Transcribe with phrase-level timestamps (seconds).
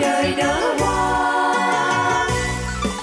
[0.00, 0.74] đời đỡ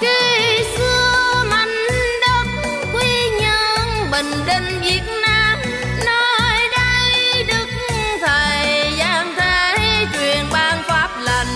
[0.00, 1.76] khi xưa mảnh
[2.20, 2.46] đất
[2.94, 5.58] quy nhân bình định việt nam
[6.06, 7.66] nơi đây đức
[8.20, 11.46] thầy giang thế truyền ban pháp lành.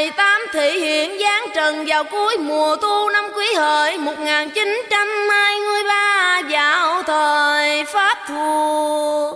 [0.00, 7.02] thầy tám thị hiện giáng trần vào cuối mùa thu năm quý hợi 1923 vào
[7.02, 9.32] thời Pháp thua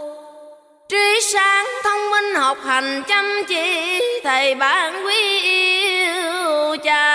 [0.89, 7.14] Trí sáng thông minh học hành chăm chỉ, Thầy bạn quý yêu cha.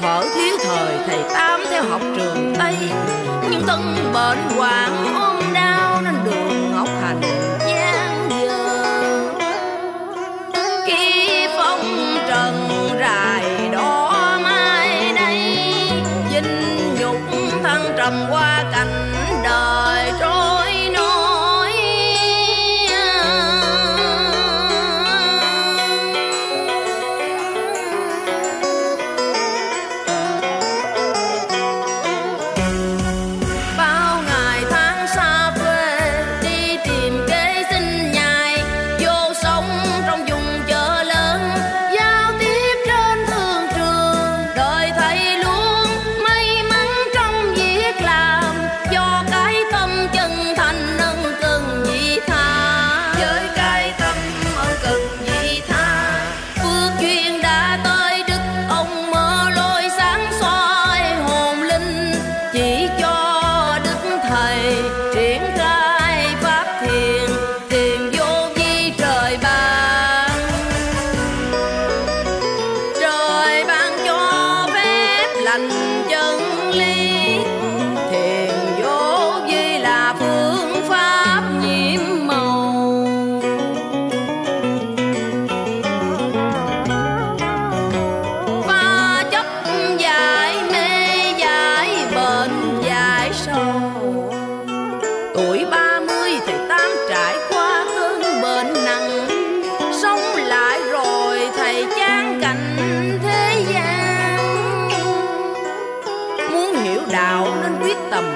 [0.00, 2.76] Thở thiếu thời thầy Tám theo học trường Tây.
[3.50, 3.80] Nhưng tân
[4.12, 7.20] bệnh hoạn ôm đau Nên đường Ngọc Hành
[7.66, 8.76] gian dơ.
[10.86, 12.68] Khi phong trần
[13.00, 15.58] rài đỏ mai đây
[16.32, 17.16] Dinh nhục
[17.62, 18.55] thăng trầm qua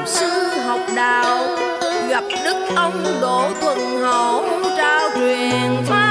[0.06, 0.28] sư
[0.66, 1.56] học đạo
[2.08, 4.44] gặp đức ông đỗ thuần hổ
[4.76, 6.09] trao truyền pháp.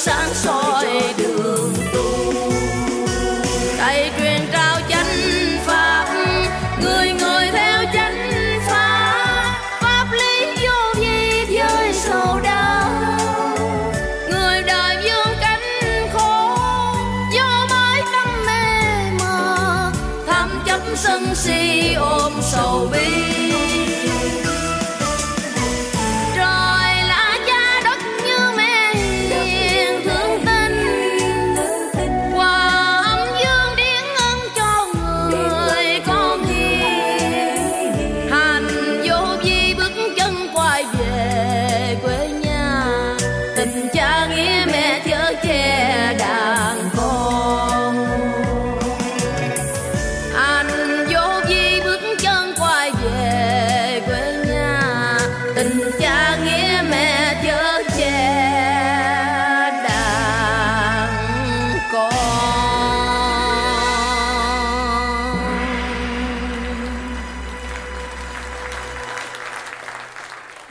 [0.00, 0.59] 闪烁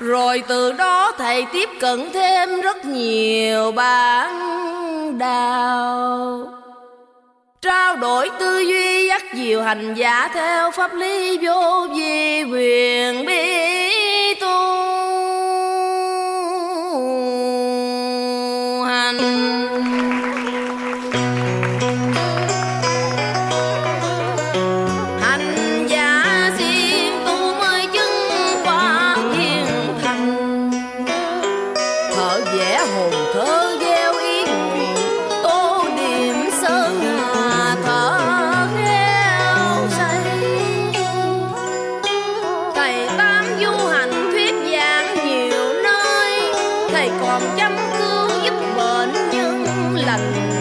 [0.09, 4.29] rồi từ đó thầy tiếp cận thêm rất nhiều bạn
[5.17, 6.47] đạo.
[7.61, 14.33] Trao đổi tư duy, dắt diều hành giả theo pháp lý vô vi quyền bi
[14.41, 14.98] tu.
[46.99, 49.65] Người còn chăm cứu giúp bệnh nhân
[49.95, 50.58] lành